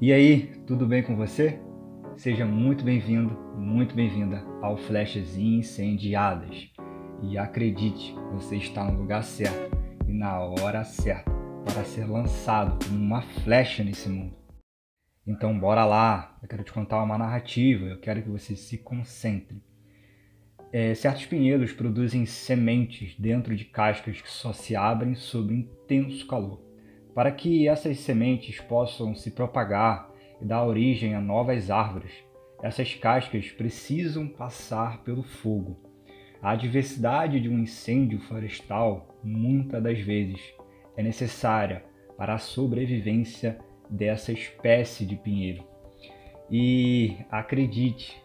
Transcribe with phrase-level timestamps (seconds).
[0.00, 1.58] E aí, tudo bem com você?
[2.16, 6.70] Seja muito bem-vindo, muito bem-vinda ao Flechas Incendiadas.
[7.20, 9.76] E acredite, você está no lugar certo
[10.06, 11.28] e na hora certa
[11.64, 14.36] para ser lançado como uma flecha nesse mundo.
[15.26, 16.38] Então, bora lá!
[16.40, 19.60] Eu quero te contar uma narrativa, eu quero que você se concentre.
[20.72, 26.67] É, certos pinheiros produzem sementes dentro de cascas que só se abrem sob intenso calor.
[27.18, 30.08] Para que essas sementes possam se propagar
[30.40, 32.12] e dar origem a novas árvores,
[32.62, 35.76] essas cascas precisam passar pelo fogo.
[36.40, 40.40] A adversidade de um incêndio florestal, muitas das vezes,
[40.96, 41.84] é necessária
[42.16, 43.58] para a sobrevivência
[43.90, 45.64] dessa espécie de pinheiro.
[46.48, 48.16] E acredite,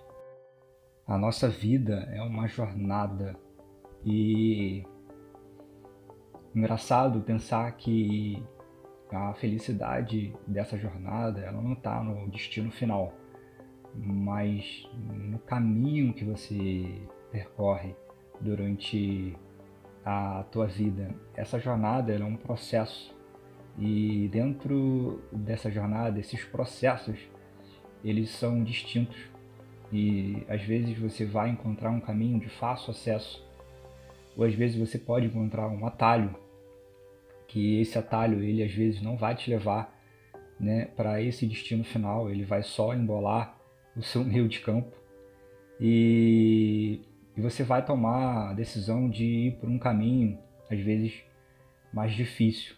[1.08, 3.36] a nossa vida é uma jornada
[4.06, 4.84] e
[6.54, 8.46] engraçado pensar que
[9.14, 13.14] a felicidade dessa jornada ela não está no destino final,
[13.96, 17.02] mas no caminho que você
[17.32, 17.96] percorre
[18.42, 19.36] durante
[20.06, 21.14] a tua vida.
[21.36, 23.14] Essa jornada é um processo.
[23.78, 27.18] E dentro dessa jornada, esses processos,
[28.04, 29.18] eles são distintos.
[29.92, 33.44] E às vezes você vai encontrar um caminho de fácil acesso
[34.36, 36.36] ou às vezes você pode encontrar um atalho
[37.54, 39.96] que esse atalho ele às vezes não vai te levar
[40.60, 43.56] né, para esse destino final, ele vai só embolar
[43.96, 44.92] o seu meio de campo.
[45.80, 47.02] E,
[47.38, 51.14] e você vai tomar a decisão de ir por um caminho às vezes
[51.94, 52.76] mais difícil.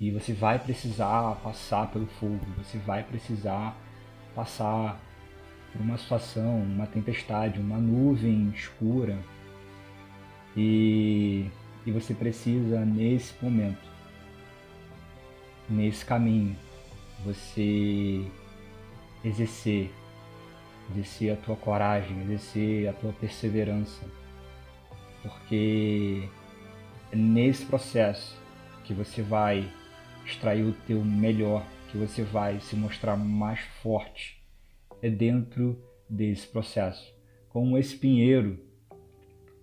[0.00, 3.76] E você vai precisar passar pelo fogo, você vai precisar
[4.34, 5.00] passar
[5.70, 9.16] por uma situação, uma tempestade, uma nuvem escura.
[10.56, 11.46] E,
[11.86, 13.89] e você precisa nesse momento
[15.70, 16.56] nesse caminho,
[17.24, 18.26] você
[19.24, 19.90] exercer,
[20.90, 24.04] exercer a tua coragem, exercer a tua perseverança,
[25.22, 26.28] porque
[27.12, 28.36] é nesse processo
[28.84, 29.70] que você vai
[30.26, 34.42] extrair o teu melhor, que você vai se mostrar mais forte,
[35.02, 37.14] é dentro desse processo.
[37.48, 38.58] Como esse pinheiro,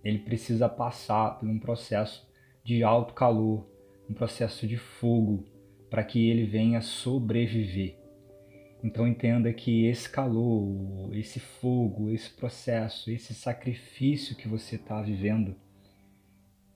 [0.04, 2.26] ele precisa passar por um processo
[2.64, 3.66] de alto calor,
[4.08, 5.44] um processo de fogo,
[5.90, 7.96] para que ele venha sobreviver.
[8.82, 15.56] Então entenda que esse calor, esse fogo, esse processo, esse sacrifício que você está vivendo,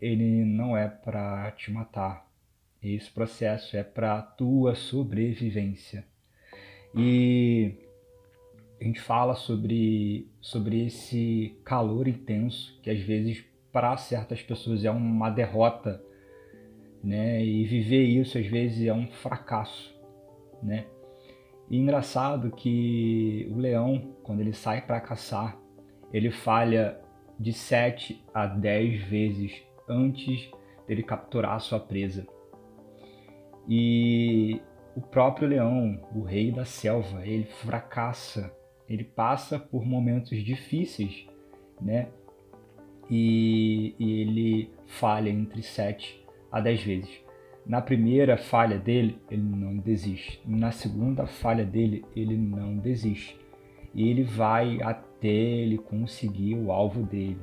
[0.01, 2.29] ele não é para te matar.
[2.83, 6.05] Esse processo é para a tua sobrevivência.
[6.93, 7.77] E
[8.81, 14.91] a gente fala sobre, sobre esse calor intenso que às vezes para certas pessoas é
[14.91, 16.03] uma derrota
[17.03, 17.45] né?
[17.45, 19.95] E viver isso às vezes é um fracasso,
[20.63, 20.87] né?
[21.71, 25.59] E engraçado que o leão, quando ele sai para caçar,
[26.13, 27.01] ele falha
[27.39, 30.51] de 7 a 10 vezes antes
[30.87, 32.27] dele capturar a sua presa.
[33.69, 34.61] E
[34.95, 38.55] o próprio leão, o rei da selva, ele fracassa,
[38.89, 41.27] ele passa por momentos difíceis,
[41.81, 42.09] né?
[43.11, 46.22] E, e ele falha entre 7
[46.53, 47.23] a 10 vezes.
[47.65, 50.41] Na primeira falha dele, ele não desiste.
[50.45, 53.39] Na segunda falha dele, ele não desiste.
[53.95, 57.39] E ele vai até ele conseguir o alvo dele.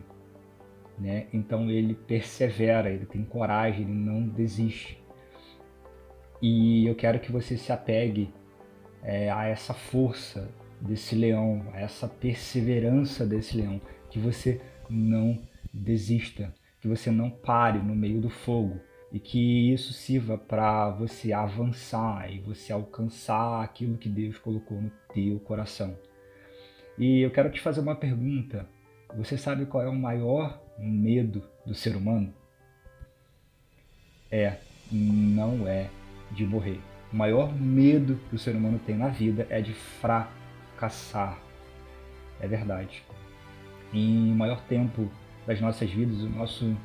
[0.98, 1.28] Né?
[1.34, 5.02] Então ele persevera, ele tem coragem, ele não desiste.
[6.42, 8.34] E eu quero que você se apegue
[9.02, 10.50] é, a essa força
[10.82, 15.40] desse leão, a essa perseverança desse leão, que você não
[15.74, 18.80] desista, que você não pare no meio do fogo,
[19.12, 24.92] e que isso sirva para você avançar e você alcançar aquilo que Deus colocou no
[25.14, 25.98] teu coração.
[26.98, 28.68] E eu quero te fazer uma pergunta.
[29.16, 32.34] Você sabe qual é o maior medo do ser humano?
[34.32, 34.58] É,
[34.92, 35.90] não é
[36.32, 36.80] de morrer.
[37.12, 41.40] O maior medo que o ser humano tem na vida é de fracassar.
[42.40, 43.04] É verdade.
[43.92, 45.10] Em maior tempo
[45.48, 46.78] das nossas vidas, o nosso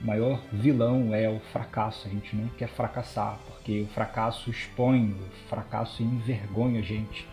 [0.00, 2.06] o maior vilão é o fracasso.
[2.06, 7.26] A gente não quer fracassar, porque o fracasso expõe, o fracasso envergonha a gente.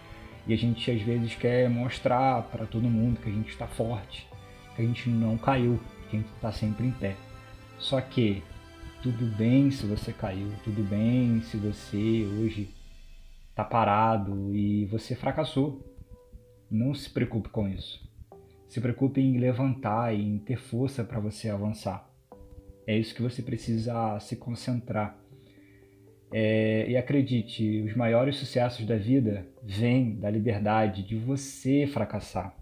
[0.48, 4.28] E a gente às vezes quer mostrar para todo mundo que a gente está forte,
[4.76, 5.80] que a gente não caiu,
[6.10, 7.16] que a gente está sempre em pé.
[7.78, 8.44] Só que
[9.02, 12.70] tudo bem se você caiu, tudo bem se você hoje
[13.50, 15.88] está parado e você fracassou.
[16.70, 18.02] Não se preocupe com isso.
[18.70, 22.11] Se preocupe em levantar e em ter força para você avançar.
[22.92, 25.18] É isso que você precisa se concentrar.
[26.34, 32.54] É, e acredite, os maiores sucessos da vida vêm da liberdade de você fracassar.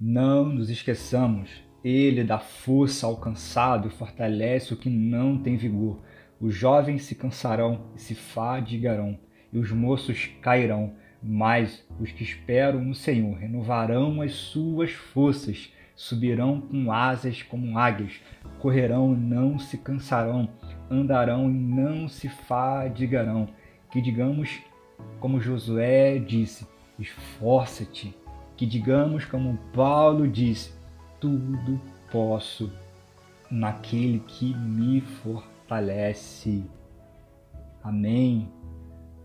[0.00, 1.50] Não nos esqueçamos,
[1.84, 6.02] ele dá força ao cansado e fortalece o que não tem vigor.
[6.40, 9.18] Os jovens se cansarão e se fadigarão,
[9.52, 16.60] e os moços cairão, mas os que esperam no Senhor renovarão as suas forças, subirão
[16.60, 18.20] com asas como águias,
[18.60, 20.48] correrão e não se cansarão,
[20.88, 23.48] andarão e não se fadigarão.
[23.90, 24.60] Que digamos,
[25.18, 26.68] como Josué disse:
[27.00, 28.16] esforça-te.
[28.56, 30.72] Que digamos, como Paulo disse:
[31.18, 31.80] tudo
[32.12, 32.72] posso
[33.50, 36.62] naquele que me fortalece.
[37.82, 38.48] Amém.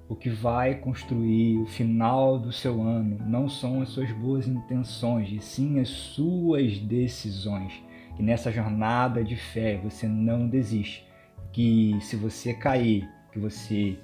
[0.08, 5.32] O que vai construir o final do seu ano não são as suas boas intenções,
[5.32, 7.82] e sim as suas decisões.
[8.16, 11.08] Que nessa jornada de fé você não desiste.
[11.54, 13.98] Que se você cair, que você,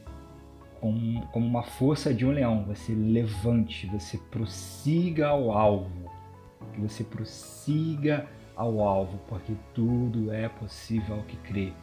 [0.79, 6.09] como, como uma força de um leão, você levante, você prossiga ao alvo.
[6.73, 8.25] Que você prossiga
[8.55, 11.73] ao alvo, porque tudo é possível ao que crê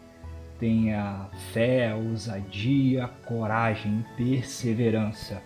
[0.58, 5.43] tenha fé, ousadia, coragem, perseverança,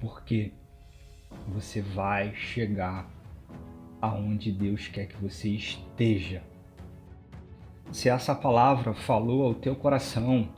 [0.00, 0.52] porque
[1.48, 3.08] você vai chegar
[4.00, 6.42] aonde Deus quer que você esteja.
[7.92, 10.48] Se essa palavra falou ao teu coração,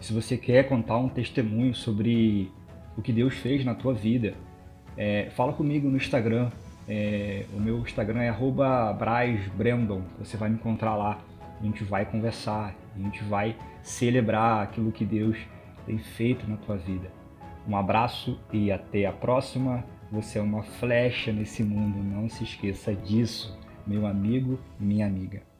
[0.00, 2.50] se você quer contar um testemunho sobre
[2.96, 4.34] o que Deus fez na tua vida,
[4.96, 6.50] é, fala comigo no Instagram.
[6.88, 10.02] É, o meu Instagram é @brasbrandon.
[10.18, 11.20] Você vai me encontrar lá
[11.62, 15.38] a gente vai conversar, a gente vai celebrar aquilo que Deus
[15.86, 17.08] tem feito na tua vida.
[17.68, 19.84] Um abraço e até a próxima.
[20.10, 23.56] Você é uma flecha nesse mundo, não se esqueça disso,
[23.86, 25.51] meu amigo e minha amiga.